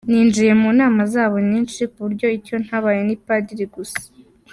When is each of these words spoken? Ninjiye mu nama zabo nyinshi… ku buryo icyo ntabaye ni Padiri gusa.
Ninjiye 0.09 0.53
mu 0.61 0.69
nama 0.79 1.01
zabo 1.13 1.37
nyinshi… 1.49 1.79
ku 1.91 1.97
buryo 2.03 2.27
icyo 2.37 2.55
ntabaye 2.65 3.01
ni 3.07 3.15
Padiri 3.25 3.65
gusa. 3.75 4.01